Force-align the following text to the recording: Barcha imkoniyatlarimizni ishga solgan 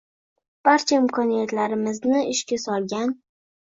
Barcha 0.67 0.95
imkoniyatlarimizni 1.03 2.27
ishga 2.35 2.63
solgan 2.69 3.19